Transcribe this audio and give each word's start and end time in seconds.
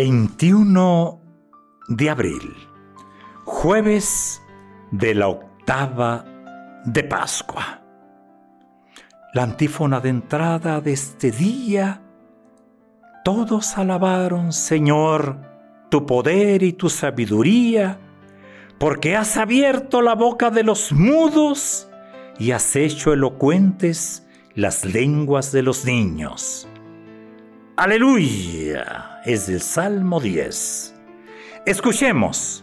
...21 0.00 1.20
de 1.88 2.08
abril... 2.08 2.56
...jueves 3.44 4.40
de 4.90 5.14
la 5.14 5.28
octava 5.28 6.24
de 6.86 7.04
Pascua... 7.04 7.82
...la 9.34 9.42
antífona 9.42 10.00
de 10.00 10.08
entrada 10.08 10.80
de 10.80 10.94
este 10.94 11.30
día... 11.30 12.00
...todos 13.24 13.76
alabaron, 13.76 14.54
Señor... 14.54 15.36
...tu 15.90 16.06
poder 16.06 16.62
y 16.62 16.72
tu 16.72 16.88
sabiduría... 16.88 17.98
...porque 18.78 19.16
has 19.16 19.36
abierto 19.36 20.00
la 20.00 20.14
boca 20.14 20.48
de 20.48 20.62
los 20.62 20.92
mudos... 20.92 21.90
...y 22.38 22.52
has 22.52 22.74
hecho 22.74 23.12
elocuentes... 23.12 24.26
...las 24.54 24.86
lenguas 24.86 25.52
de 25.52 25.62
los 25.62 25.84
niños... 25.84 26.66
Aleluya. 27.80 29.22
Es 29.24 29.48
el 29.48 29.62
Salmo 29.62 30.20
10. 30.20 30.94
Escuchemos. 31.64 32.62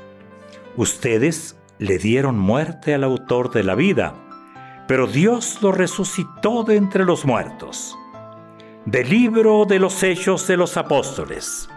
Ustedes 0.76 1.58
le 1.80 1.98
dieron 1.98 2.38
muerte 2.38 2.94
al 2.94 3.04
autor 3.04 3.50
de 3.50 3.64
la 3.64 3.74
vida, 3.74 4.14
pero 4.88 5.08
Dios 5.08 5.58
lo 5.64 5.72
resucitó 5.72 6.62
de 6.62 6.76
entre 6.76 7.04
los 7.04 7.26
muertos. 7.26 7.98
Del 8.86 9.09
libro 9.09 9.66
de 9.66 9.80
los 9.80 10.04
Hechos 10.04 10.46
de 10.46 10.56
los 10.56 10.78
Apóstoles. 10.78 11.68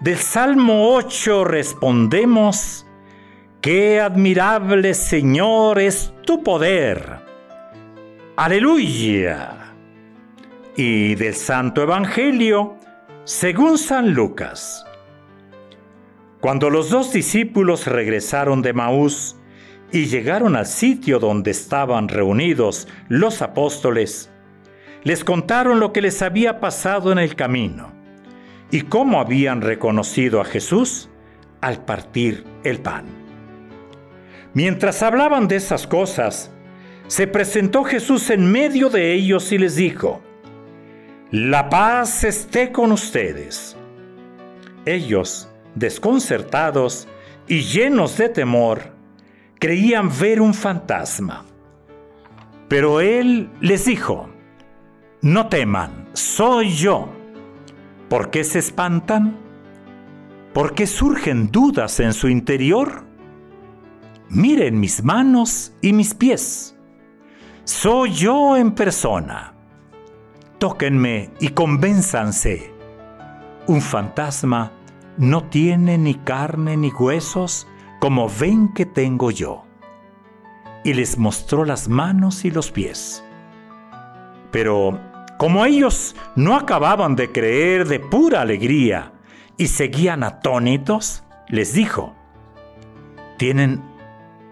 Del 0.00 0.18
Salmo 0.18 0.94
8 0.94 1.42
respondemos, 1.42 2.86
Qué 3.62 3.98
admirable 3.98 4.92
Señor 4.92 5.78
es 5.78 6.12
tu 6.26 6.42
poder. 6.42 7.16
Aleluya 8.36 9.65
y 10.76 11.14
del 11.14 11.34
Santo 11.34 11.82
Evangelio 11.82 12.76
según 13.24 13.78
San 13.78 14.12
Lucas. 14.12 14.84
Cuando 16.40 16.68
los 16.68 16.90
dos 16.90 17.12
discípulos 17.12 17.86
regresaron 17.86 18.60
de 18.60 18.74
Maús 18.74 19.36
y 19.90 20.06
llegaron 20.06 20.54
al 20.54 20.66
sitio 20.66 21.18
donde 21.18 21.50
estaban 21.50 22.08
reunidos 22.08 22.86
los 23.08 23.40
apóstoles, 23.40 24.30
les 25.02 25.24
contaron 25.24 25.80
lo 25.80 25.92
que 25.92 26.02
les 26.02 26.20
había 26.20 26.60
pasado 26.60 27.10
en 27.10 27.18
el 27.18 27.34
camino 27.36 27.92
y 28.70 28.82
cómo 28.82 29.18
habían 29.18 29.62
reconocido 29.62 30.40
a 30.40 30.44
Jesús 30.44 31.08
al 31.62 31.84
partir 31.84 32.44
el 32.64 32.80
pan. 32.80 33.06
Mientras 34.52 35.02
hablaban 35.02 35.48
de 35.48 35.56
esas 35.56 35.86
cosas, 35.86 36.52
se 37.06 37.26
presentó 37.26 37.84
Jesús 37.84 38.30
en 38.30 38.50
medio 38.50 38.90
de 38.90 39.14
ellos 39.14 39.52
y 39.52 39.58
les 39.58 39.76
dijo, 39.76 40.22
la 41.32 41.68
paz 41.68 42.22
esté 42.22 42.70
con 42.70 42.92
ustedes. 42.92 43.76
Ellos, 44.84 45.48
desconcertados 45.74 47.08
y 47.48 47.62
llenos 47.62 48.16
de 48.16 48.28
temor, 48.28 48.92
creían 49.58 50.08
ver 50.20 50.40
un 50.40 50.54
fantasma. 50.54 51.44
Pero 52.68 53.00
él 53.00 53.50
les 53.60 53.86
dijo, 53.86 54.28
no 55.20 55.48
teman, 55.48 56.08
soy 56.12 56.70
yo. 56.70 57.08
¿Por 58.08 58.30
qué 58.30 58.44
se 58.44 58.60
espantan? 58.60 59.36
¿Por 60.54 60.74
qué 60.74 60.86
surgen 60.86 61.50
dudas 61.50 61.98
en 61.98 62.12
su 62.12 62.28
interior? 62.28 63.02
Miren 64.28 64.78
mis 64.78 65.02
manos 65.02 65.72
y 65.82 65.92
mis 65.92 66.14
pies. 66.14 66.76
Soy 67.64 68.12
yo 68.12 68.56
en 68.56 68.72
persona 68.72 69.55
tóquenme 70.58 71.30
y 71.40 71.48
convénzanse. 71.50 72.74
Un 73.66 73.80
fantasma 73.80 74.72
no 75.18 75.44
tiene 75.44 75.98
ni 75.98 76.14
carne 76.14 76.76
ni 76.76 76.90
huesos 76.90 77.66
como 78.00 78.28
ven 78.28 78.72
que 78.72 78.86
tengo 78.86 79.30
yo. 79.30 79.64
Y 80.84 80.94
les 80.94 81.18
mostró 81.18 81.64
las 81.64 81.88
manos 81.88 82.44
y 82.44 82.50
los 82.50 82.70
pies. 82.70 83.24
Pero 84.52 84.98
como 85.38 85.64
ellos 85.64 86.14
no 86.36 86.54
acababan 86.54 87.16
de 87.16 87.32
creer 87.32 87.86
de 87.88 87.98
pura 88.00 88.40
alegría 88.40 89.12
y 89.56 89.66
seguían 89.66 90.22
atónitos, 90.22 91.24
les 91.48 91.72
dijo, 91.72 92.14
¿tienen 93.36 93.82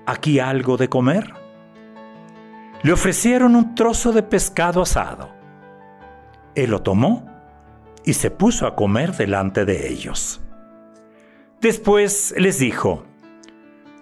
aquí 0.06 0.40
algo 0.40 0.76
de 0.76 0.88
comer? 0.88 1.32
Le 2.82 2.92
ofrecieron 2.92 3.54
un 3.54 3.74
trozo 3.74 4.12
de 4.12 4.22
pescado 4.22 4.82
asado 4.82 5.43
él 6.54 6.70
lo 6.70 6.82
tomó 6.82 7.26
y 8.04 8.14
se 8.14 8.30
puso 8.30 8.66
a 8.66 8.76
comer 8.76 9.16
delante 9.16 9.64
de 9.64 9.88
ellos. 9.88 10.40
Después 11.60 12.34
les 12.36 12.58
dijo, 12.58 13.04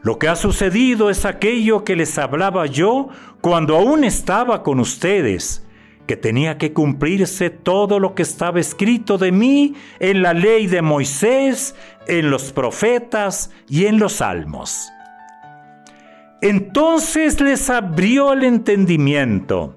lo 0.02 0.18
que 0.18 0.28
ha 0.28 0.34
sucedido 0.34 1.10
es 1.10 1.24
aquello 1.24 1.84
que 1.84 1.94
les 1.94 2.18
hablaba 2.18 2.66
yo 2.66 3.08
cuando 3.40 3.76
aún 3.76 4.02
estaba 4.02 4.64
con 4.64 4.80
ustedes, 4.80 5.64
que 6.06 6.16
tenía 6.16 6.58
que 6.58 6.72
cumplirse 6.72 7.50
todo 7.50 8.00
lo 8.00 8.16
que 8.16 8.22
estaba 8.22 8.58
escrito 8.58 9.18
de 9.18 9.30
mí 9.30 9.74
en 10.00 10.22
la 10.22 10.34
ley 10.34 10.66
de 10.66 10.82
Moisés, 10.82 11.76
en 12.08 12.30
los 12.30 12.52
profetas 12.52 13.52
y 13.68 13.86
en 13.86 14.00
los 14.00 14.14
salmos. 14.14 14.90
Entonces 16.40 17.40
les 17.40 17.70
abrió 17.70 18.32
el 18.32 18.42
entendimiento 18.42 19.76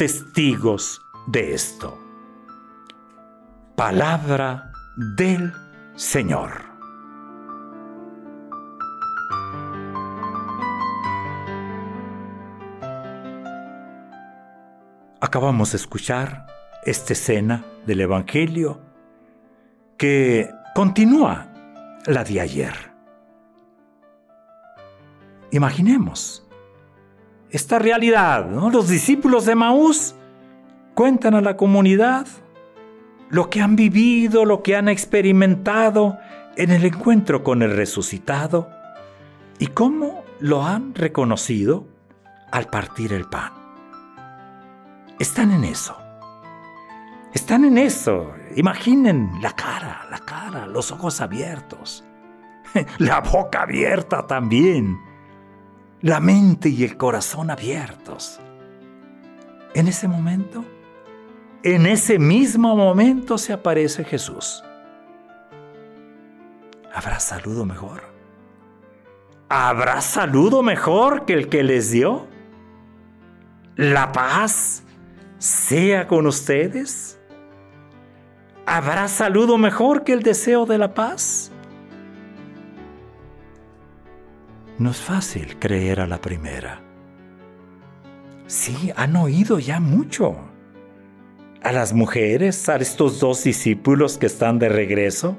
testigos 0.00 1.02
de 1.26 1.52
esto. 1.52 1.98
Palabra 3.76 4.72
del 4.96 5.52
Señor. 5.94 6.52
Acabamos 15.20 15.72
de 15.72 15.76
escuchar 15.76 16.46
esta 16.86 17.12
escena 17.12 17.62
del 17.84 18.00
Evangelio 18.00 18.80
que 19.98 20.50
continúa 20.74 21.52
la 22.06 22.24
de 22.24 22.40
ayer. 22.40 22.74
Imaginemos 25.50 26.48
esta 27.50 27.78
realidad. 27.78 28.48
Los 28.50 28.88
discípulos 28.88 29.46
de 29.46 29.54
Maús 29.54 30.14
cuentan 30.94 31.34
a 31.34 31.40
la 31.40 31.56
comunidad 31.56 32.26
lo 33.28 33.48
que 33.48 33.60
han 33.60 33.76
vivido, 33.76 34.44
lo 34.44 34.62
que 34.62 34.76
han 34.76 34.88
experimentado 34.88 36.18
en 36.56 36.70
el 36.70 36.84
encuentro 36.84 37.44
con 37.44 37.62
el 37.62 37.76
resucitado 37.76 38.68
y 39.58 39.68
cómo 39.68 40.24
lo 40.40 40.64
han 40.64 40.94
reconocido 40.94 41.86
al 42.50 42.66
partir 42.66 43.12
el 43.12 43.24
pan. 43.26 43.52
Están 45.18 45.52
en 45.52 45.64
eso. 45.64 45.96
Están 47.32 47.64
en 47.64 47.78
eso. 47.78 48.32
Imaginen 48.56 49.30
la 49.40 49.52
cara, 49.52 50.06
la 50.10 50.18
cara, 50.18 50.66
los 50.66 50.90
ojos 50.90 51.20
abiertos. 51.20 52.04
La 52.98 53.20
boca 53.20 53.62
abierta 53.62 54.26
también. 54.28 55.09
La 56.02 56.18
mente 56.18 56.70
y 56.70 56.84
el 56.84 56.96
corazón 56.96 57.50
abiertos. 57.50 58.40
En 59.74 59.86
ese 59.86 60.08
momento, 60.08 60.64
en 61.62 61.84
ese 61.86 62.18
mismo 62.18 62.74
momento 62.74 63.36
se 63.36 63.52
aparece 63.52 64.04
Jesús. 64.04 64.64
¿Habrá 66.94 67.20
saludo 67.20 67.66
mejor? 67.66 68.02
¿Habrá 69.50 70.00
saludo 70.00 70.62
mejor 70.62 71.26
que 71.26 71.34
el 71.34 71.48
que 71.48 71.62
les 71.62 71.90
dio? 71.90 72.26
¿La 73.76 74.12
paz 74.12 74.82
sea 75.38 76.08
con 76.08 76.26
ustedes? 76.26 77.18
¿Habrá 78.64 79.06
saludo 79.08 79.58
mejor 79.58 80.04
que 80.04 80.12
el 80.12 80.22
deseo 80.22 80.64
de 80.64 80.78
la 80.78 80.94
paz? 80.94 81.52
No 84.80 84.92
es 84.92 84.96
fácil 84.96 85.58
creer 85.58 86.00
a 86.00 86.06
la 86.06 86.22
primera. 86.22 86.80
Sí, 88.46 88.90
han 88.96 89.14
oído 89.14 89.58
ya 89.58 89.78
mucho. 89.78 90.38
A 91.62 91.70
las 91.70 91.92
mujeres, 91.92 92.66
a 92.70 92.76
estos 92.76 93.20
dos 93.20 93.44
discípulos 93.44 94.16
que 94.16 94.24
están 94.24 94.58
de 94.58 94.70
regreso. 94.70 95.36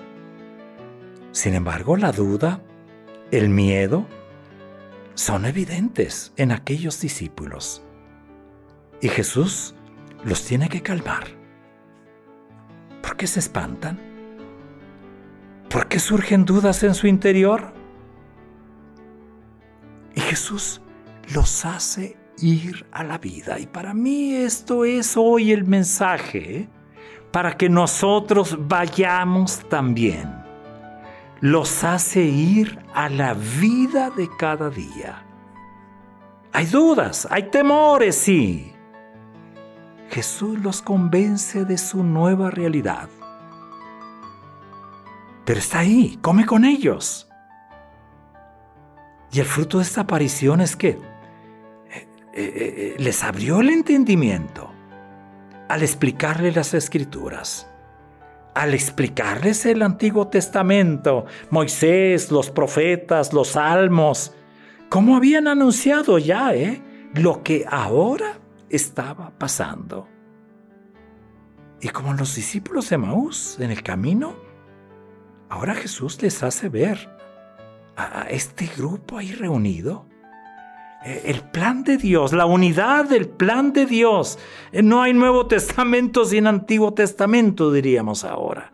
Sin 1.32 1.56
embargo, 1.56 1.98
la 1.98 2.12
duda, 2.12 2.62
el 3.32 3.50
miedo, 3.50 4.06
son 5.16 5.48
evidentes 5.48 6.34
en 6.38 6.52
aquellos 6.52 7.02
discípulos. 7.02 7.82
Y 9.02 9.10
Jesús 9.10 9.74
los 10.24 10.46
tiene 10.46 10.70
que 10.70 10.84
calmar. 10.84 11.24
¿Por 13.02 13.18
qué 13.18 13.26
se 13.26 13.40
espantan? 13.40 14.00
¿Por 15.68 15.88
qué 15.88 15.98
surgen 15.98 16.46
dudas 16.46 16.84
en 16.84 16.94
su 16.94 17.08
interior? 17.08 17.81
Y 20.16 20.22
Jesús 20.22 20.82
los 21.34 21.66
hace 21.66 22.18
ir 22.40 22.86
a 22.92 23.04
la 23.04 23.18
vida. 23.18 23.60
Y 23.60 23.68
para 23.68 23.94
mí 23.94 24.34
esto 24.34 24.86
es 24.86 25.16
hoy 25.16 25.52
el 25.52 25.66
mensaje 25.66 26.70
para 27.32 27.56
que 27.56 27.70
nosotros 27.70 28.58
vayamos 28.68 29.68
también. 29.70 30.42
Los 31.40 31.84
hace 31.84 32.22
ir 32.24 32.80
a 32.94 33.10
la 33.10 33.34
vida 33.34 34.12
de 34.12 34.30
cada 34.38 34.70
día. 34.70 35.26
Hay 36.54 36.66
dudas, 36.66 37.28
hay 37.32 37.50
temores, 37.50 38.16
sí. 38.16 38.74
Jesús 40.10 40.60
los 40.60 40.82
convence 40.82 41.64
de 41.64 41.78
su 41.78 42.04
nueva 42.04 42.52
realidad. 42.52 43.10
Pero 45.46 45.60
está 45.60 45.80
ahí, 45.80 46.20
come 46.22 46.46
con 46.46 46.66
ellos. 46.66 47.31
Y 49.32 49.40
el 49.40 49.46
fruto 49.46 49.78
de 49.78 49.84
esta 49.84 50.02
aparición 50.02 50.60
es 50.62 50.76
que 50.76 50.90
eh, 50.90 50.98
eh, 51.94 52.06
eh, 52.34 52.96
les 52.98 53.24
abrió 53.24 53.62
el 53.62 53.70
entendimiento 53.70 54.70
al 55.70 55.84
explicarles 55.84 56.56
las 56.56 56.74
escrituras, 56.74 57.68
al 58.54 58.74
explicarles 58.74 59.66
el 59.66 59.84
Antiguo 59.84 60.28
Testamento, 60.28 61.26
Moisés, 61.50 62.30
los 62.30 62.50
profetas, 62.50 63.32
los 63.32 63.50
salmos, 63.50 64.34
como 64.90 65.16
habían 65.16 65.48
anunciado 65.48 66.18
ya, 66.18 66.54
¿eh? 66.54 66.82
Lo 67.14 67.44
que 67.44 67.66
ahora 67.70 68.40
estaba 68.70 69.32
pasando. 69.38 70.10
Y 71.80 71.88
como 71.90 72.14
los 72.14 72.36
discípulos 72.36 72.90
de 72.90 72.98
Maús 72.98 73.58
en 73.62 73.72
el 73.72 73.82
camino, 73.82 74.36
ahora 75.50 75.74
Jesús 75.74 76.22
les 76.22 76.44
hace 76.44 76.68
ver 76.68 77.21
este 78.30 78.70
grupo 78.78 79.18
ahí 79.18 79.32
reunido 79.34 80.06
eh, 81.04 81.24
el 81.26 81.42
plan 81.42 81.84
de 81.84 81.98
Dios, 81.98 82.32
la 82.32 82.46
unidad 82.46 83.06
del 83.06 83.28
plan 83.28 83.74
de 83.74 83.86
Dios. 83.86 84.38
Eh, 84.72 84.84
no 84.84 85.02
hay 85.02 85.14
Nuevo 85.14 85.48
Testamento 85.48 86.26
sin 86.26 86.46
Antiguo 86.46 86.94
Testamento, 86.94 87.72
diríamos 87.72 88.24
ahora. 88.24 88.72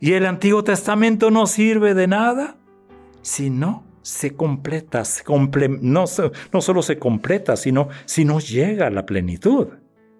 Y 0.00 0.12
el 0.12 0.26
Antiguo 0.26 0.64
Testamento 0.64 1.30
no 1.30 1.46
sirve 1.46 1.94
de 1.94 2.08
nada 2.08 2.56
si 3.22 3.50
no 3.50 3.84
se 4.02 4.34
completa, 4.34 5.02
no, 5.80 6.04
no, 6.52 6.60
solo 6.60 6.82
se 6.82 6.98
completa, 6.98 7.56
sino 7.56 7.88
si 8.04 8.24
no 8.24 8.38
llega 8.38 8.86
a 8.86 8.90
la 8.90 9.04
plenitud 9.04 9.68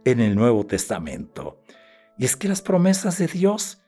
en 0.05 0.21
el 0.21 0.35
Nuevo 0.35 0.65
Testamento. 0.67 1.61
Y 2.19 2.25
es 2.25 2.37
que 2.37 2.49
las 2.49 2.63
promesas 2.63 3.19
de 3.19 3.27
Dios 3.27 3.83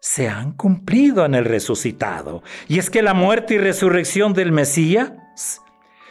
se 0.00 0.28
han 0.28 0.52
cumplido 0.52 1.24
en 1.24 1.34
el 1.34 1.44
resucitado. 1.44 2.42
Y 2.68 2.78
es 2.78 2.90
que 2.90 3.02
la 3.02 3.14
muerte 3.14 3.54
y 3.54 3.58
resurrección 3.58 4.32
del 4.34 4.52
Mesías 4.52 5.12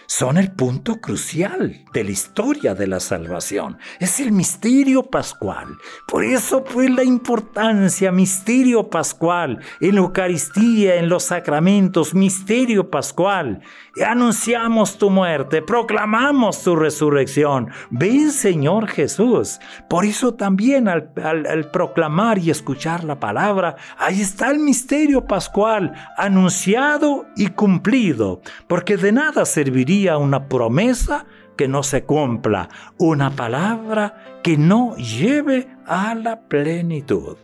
son 0.08 0.38
el 0.38 0.52
punto 0.52 1.02
crucial 1.02 1.84
de 1.92 2.04
la 2.06 2.12
historia 2.12 2.74
de 2.74 2.88
la 2.88 3.02
salvación. 3.02 3.78
Es 4.00 4.22
el 4.22 4.32
misterio 4.32 5.04
pascual. 5.04 5.68
Por 6.08 6.24
eso 6.24 6.64
fue 6.66 6.90
la 6.90 7.04
importancia, 7.04 8.12
misterio 8.12 8.90
pascual, 8.90 9.60
en 9.82 9.96
la 9.96 10.02
Eucaristía, 10.02 10.96
en 10.96 11.10
los 11.10 11.24
sacramentos, 11.24 12.16
misterio 12.16 12.90
pascual. 12.90 13.62
Anunciamos 14.06 14.98
tu 14.98 15.10
muerte, 15.10 15.62
proclamamos 15.62 16.64
tu 16.64 16.78
resurrección. 16.78 17.70
Ven 17.90 18.32
Señor 18.32 18.88
Jesús. 18.88 19.60
Por 19.90 20.06
eso 20.06 20.36
también 20.36 20.88
al, 20.88 21.12
al 21.24 21.70
proclamar 21.72 22.38
y 22.38 22.50
escuchar 22.50 23.04
la 23.04 23.20
palabra, 23.20 23.76
ahí 23.98 24.22
está 24.22 24.52
el 24.52 24.60
misterio 24.60 25.26
pascual, 25.26 25.94
anunciado 26.16 27.26
y 27.36 27.48
cumplido, 27.48 28.42
porque 28.68 28.96
de 28.96 29.12
nada 29.12 29.44
serviría 29.46 29.97
una 30.06 30.48
promesa 30.48 31.26
que 31.58 31.68
no 31.68 31.84
se 31.84 32.04
cumpla, 32.04 32.70
una 32.98 33.32
palabra 33.32 34.40
que 34.44 34.58
no 34.58 34.96
lleve 34.96 35.68
a 35.88 36.14
la 36.14 36.42
plenitud. 36.42 37.38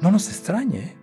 No 0.00 0.10
nos 0.10 0.28
extrañe. 0.28 0.78
¿eh? 0.78 0.96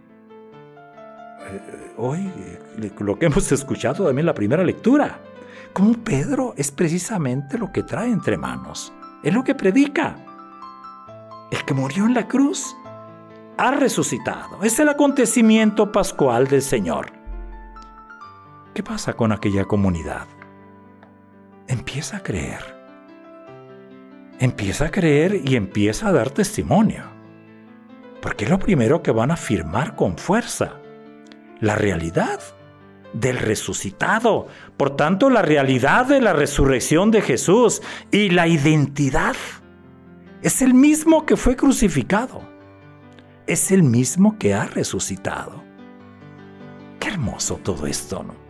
Eh, 1.52 1.94
hoy 1.98 2.20
eh, 2.20 2.92
lo 3.00 3.18
que 3.18 3.28
hemos 3.28 3.52
escuchado 3.52 4.06
también 4.06 4.20
en 4.20 4.26
la 4.26 4.34
primera 4.34 4.64
lectura, 4.64 5.20
como 5.74 5.94
Pedro 5.94 6.54
es 6.58 6.72
precisamente 6.72 7.58
lo 7.58 7.72
que 7.72 7.84
trae 7.84 8.10
entre 8.10 8.38
manos, 8.38 8.92
es 9.24 9.34
lo 9.34 9.44
que 9.44 9.56
predica. 9.56 10.16
El 11.52 11.64
que 11.66 11.74
murió 11.74 12.06
en 12.06 12.16
la 12.16 12.28
cruz 12.28 12.76
ha 13.58 13.72
resucitado. 13.72 14.64
Es 14.64 14.80
el 14.80 14.90
acontecimiento 14.90 15.92
pascual 15.92 16.48
del 16.48 16.64
Señor. 16.64 17.23
¿Qué 18.74 18.82
pasa 18.82 19.14
con 19.14 19.32
aquella 19.32 19.66
comunidad? 19.66 20.26
Empieza 21.68 22.18
a 22.18 22.24
creer. 22.24 22.76
Empieza 24.40 24.86
a 24.86 24.92
creer 24.92 25.42
y 25.46 25.56
empieza 25.56 26.08
a 26.08 26.12
dar 26.12 26.32
testimonio. 26.32 27.04
Porque 28.20 28.46
es 28.46 28.50
lo 28.50 28.58
primero 28.58 29.04
que 29.04 29.12
van 29.12 29.30
a 29.30 29.36
afirmar 29.36 29.96
con 29.96 30.18
fuerza. 30.18 30.80
La 31.60 31.76
realidad 31.76 32.40
del 33.14 33.38
resucitado. 33.38 34.48
Por 34.76 34.96
tanto, 34.96 35.30
la 35.30 35.44
realidad 35.44 36.08
de 36.08 36.20
la 36.20 36.34
resurrección 36.34 37.12
de 37.12 37.22
Jesús 37.22 37.84
y 38.10 38.32
la 38.32 38.48
identidad. 38.48 39.36
Es 40.42 40.64
el 40.64 40.74
mismo 40.74 41.28
que 41.28 41.38
fue 41.38 41.56
crucificado. 41.56 42.42
Es 43.46 43.72
el 43.72 43.84
mismo 43.84 44.40
que 44.40 44.56
ha 44.56 44.66
resucitado. 44.66 45.64
Qué 47.00 47.10
hermoso 47.10 47.58
todo 47.58 47.86
esto, 47.86 48.24
¿no? 48.24 48.43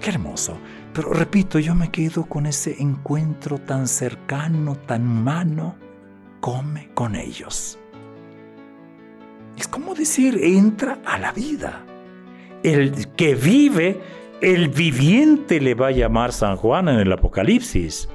Qué 0.00 0.10
hermoso. 0.10 0.58
Pero 0.94 1.12
repito, 1.12 1.58
yo 1.58 1.74
me 1.74 1.90
quedo 1.90 2.24
con 2.26 2.46
ese 2.46 2.76
encuentro 2.80 3.58
tan 3.58 3.86
cercano, 3.86 4.76
tan 4.76 5.02
humano. 5.02 5.76
Come 6.40 6.90
con 6.94 7.14
ellos. 7.14 7.78
Es 9.56 9.68
como 9.68 9.94
decir, 9.94 10.40
entra 10.42 10.98
a 11.04 11.18
la 11.18 11.32
vida. 11.32 11.84
El 12.62 13.08
que 13.14 13.34
vive, 13.34 14.00
el 14.40 14.68
viviente 14.68 15.60
le 15.60 15.74
va 15.74 15.88
a 15.88 15.92
llamar 15.92 16.32
San 16.32 16.56
Juan 16.56 16.88
en 16.88 16.98
el 16.98 17.12
Apocalipsis. 17.12 18.08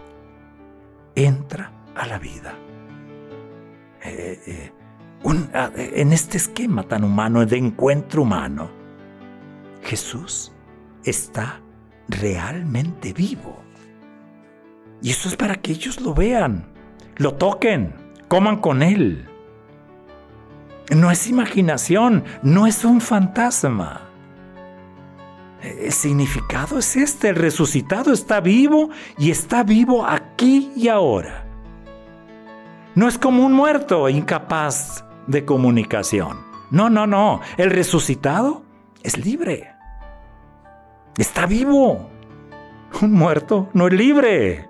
Entra 1.14 1.72
a 1.96 2.08
la 2.08 2.18
vida. 2.18 2.56
Eh, 4.04 4.40
eh, 4.48 4.72
ah, 5.54 5.72
en 5.76 6.14
este 6.14 6.38
esquema 6.38 6.84
tan 6.84 7.04
humano 7.04 7.46
de 7.46 7.58
encuentro 7.58 8.24
humano, 8.24 8.70
Jesús 9.84 10.52
está 11.04 11.62
realmente 12.08 13.14
vivo. 13.14 13.62
Y 15.02 15.12
eso 15.12 15.30
es 15.30 15.36
para 15.36 15.56
que 15.56 15.72
ellos 15.72 16.02
lo 16.02 16.14
vean, 16.14 16.68
lo 17.18 17.36
toquen, 17.36 17.94
coman 18.28 18.58
con 18.58 18.82
Él. 18.82 19.28
No 20.96 21.12
es 21.12 21.28
imaginación, 21.28 22.24
no 22.44 22.68
es 22.68 22.86
un 22.86 23.02
fantasma. 23.02 24.02
El 25.62 25.92
significado 25.92 26.78
es 26.78 26.96
este, 26.96 27.30
el 27.30 27.36
resucitado 27.36 28.14
está 28.14 28.40
vivo 28.40 28.90
y 29.18 29.32
está 29.32 29.64
vivo 29.64 30.06
aquí 30.06 30.72
y 30.76 30.90
ahora. 30.90 31.46
No 32.94 33.08
es 33.08 33.18
como 33.18 33.46
un 33.46 33.54
muerto 33.54 34.08
incapaz 34.10 35.04
de 35.28 35.44
comunicación. 35.44 36.38
No, 36.70 36.90
no, 36.90 37.08
no. 37.08 37.42
El 37.58 37.72
resucitado 37.72 38.64
es 39.04 39.18
libre. 39.18 39.75
Está 41.18 41.46
vivo. 41.46 42.10
Un 43.02 43.12
muerto 43.14 43.70
no 43.74 43.88
es 43.88 43.94
libre. 43.94 44.68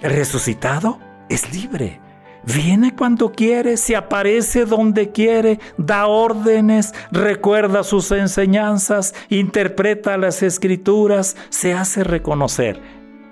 El 0.00 0.12
resucitado 0.12 0.98
es 1.28 1.52
libre. 1.52 2.00
Viene 2.46 2.94
cuando 2.94 3.32
quiere, 3.32 3.78
se 3.78 3.96
aparece 3.96 4.66
donde 4.66 5.10
quiere, 5.10 5.58
da 5.78 6.06
órdenes, 6.06 6.92
recuerda 7.10 7.82
sus 7.82 8.10
enseñanzas, 8.10 9.14
interpreta 9.30 10.18
las 10.18 10.42
escrituras, 10.42 11.36
se 11.48 11.72
hace 11.72 12.04
reconocer. 12.04 12.82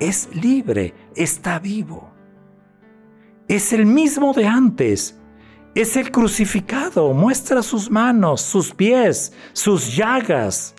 Es 0.00 0.34
libre, 0.34 0.94
está 1.14 1.58
vivo. 1.58 2.10
Es 3.48 3.72
el 3.74 3.84
mismo 3.84 4.32
de 4.32 4.46
antes. 4.46 5.18
Es 5.74 5.96
el 5.96 6.10
crucificado, 6.10 7.12
muestra 7.12 7.62
sus 7.62 7.90
manos, 7.90 8.40
sus 8.40 8.74
pies, 8.74 9.32
sus 9.52 9.94
llagas. 9.94 10.74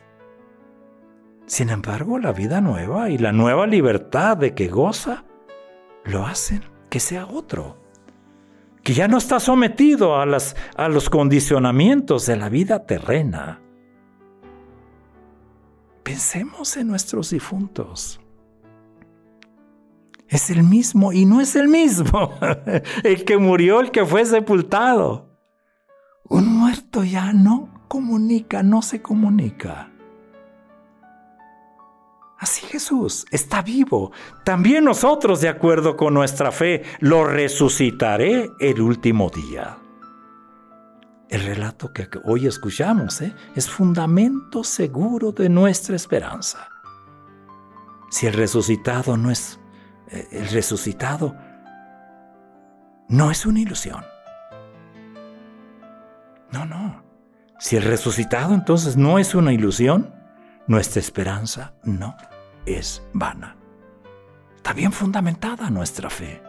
Sin 1.46 1.70
embargo, 1.70 2.20
la 2.20 2.32
vida 2.32 2.62
nueva 2.62 3.10
y 3.10 3.18
la 3.18 3.32
nueva 3.32 3.68
libertad 3.68 4.38
de 4.38 4.56
que 4.56 4.68
goza 4.68 5.26
lo 6.06 6.26
hacen 6.26 6.64
que 6.90 7.00
sea 7.00 7.26
otro 7.26 7.84
que 8.84 8.94
ya 8.94 9.08
no 9.08 9.18
está 9.18 9.40
sometido 9.40 10.20
a, 10.20 10.26
las, 10.26 10.56
a 10.76 10.90
los 10.90 11.10
condicionamientos 11.10 12.26
de 12.26 12.36
la 12.36 12.50
vida 12.50 12.86
terrena. 12.86 13.62
Pensemos 16.04 16.76
en 16.76 16.88
nuestros 16.88 17.30
difuntos. 17.30 18.20
Es 20.28 20.50
el 20.50 20.64
mismo 20.64 21.14
y 21.14 21.26
no 21.26 21.40
es 21.40 21.56
el 21.56 21.70
mismo. 21.70 22.34
el 23.04 23.24
que 23.24 23.38
murió, 23.38 23.80
el 23.80 23.92
que 23.92 24.06
fue 24.06 24.26
sepultado. 24.26 25.30
Un 26.28 26.48
muerto 26.48 27.06
ya 27.06 27.32
no 27.32 27.86
comunica, 27.88 28.64
no 28.64 28.82
se 28.82 29.02
comunica. 29.02 29.93
Así 32.44 32.68
Jesús 32.68 33.26
está 33.32 33.62
vivo. 33.62 34.12
También 34.44 34.84
nosotros, 34.84 35.40
de 35.40 35.48
acuerdo 35.48 35.96
con 35.96 36.14
nuestra 36.14 36.52
fe, 36.52 36.84
lo 37.00 37.24
resucitaré 37.24 38.52
el 38.60 38.82
último 38.82 39.30
día. 39.30 39.78
El 41.30 41.46
relato 41.46 41.94
que 41.94 42.10
hoy 42.26 42.46
escuchamos 42.46 43.22
¿eh? 43.22 43.34
es 43.56 43.70
fundamento 43.70 44.62
seguro 44.66 45.32
de 45.32 45.48
nuestra 45.48 45.96
esperanza. 45.96 46.68
Si 48.12 48.28
el 48.28 48.34
resucitado 48.34 49.16
no 49.16 49.32
es 49.32 49.58
eh, 50.10 50.28
el 50.34 50.50
resucitado 50.50 51.38
no 53.08 53.32
es 53.32 53.46
una 53.46 53.62
ilusión. 53.62 54.04
No, 56.52 56.66
no. 56.66 57.06
Si 57.58 57.78
el 57.78 57.84
resucitado 57.84 58.54
entonces 58.54 58.98
no 58.98 59.18
es 59.18 59.34
una 59.34 59.54
ilusión, 59.54 60.14
nuestra 60.68 61.00
esperanza 61.00 61.74
no 61.86 62.18
es 62.66 63.04
vana. 63.14 63.56
Está 64.56 64.74
bien 64.74 64.92
fundamentada 64.92 65.70
nuestra 65.70 66.10
fe. 66.10 66.42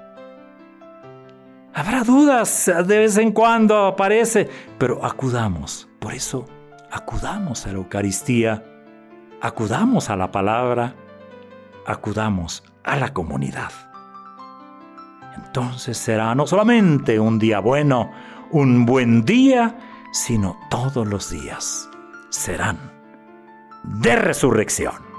Habrá 1.73 2.05
dudas, 2.05 2.67
de 2.67 2.99
vez 2.99 3.17
en 3.17 3.33
cuando 3.33 3.87
aparece, 3.87 4.49
pero 4.79 5.05
acudamos. 5.05 5.89
Por 5.99 6.15
eso, 6.15 6.47
acudamos 6.91 7.67
a 7.67 7.73
la 7.73 7.79
Eucaristía, 7.79 8.63
acudamos 9.41 10.11
a 10.11 10.17
la 10.17 10.31
palabra, 10.31 10.95
acudamos 11.85 12.63
a 12.85 12.97
la 12.97 13.13
comunidad. 13.13 13.73
Entonces 15.37 15.99
será 15.99 16.35
no 16.37 16.47
solamente 16.47 17.19
un 17.19 17.41
día 17.41 17.59
bueno, 17.59 18.13
un 18.53 18.87
buen 18.87 19.25
día, 19.25 19.77
sino 20.13 20.57
todos 20.71 21.09
los 21.09 21.31
días 21.31 21.91
serán 22.29 22.79
de 23.83 24.15
resurrección. 24.15 25.14